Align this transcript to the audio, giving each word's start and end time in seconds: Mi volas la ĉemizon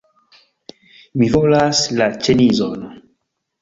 Mi 1.23 1.29
volas 1.37 1.85
la 2.01 2.11
ĉemizon 2.27 2.93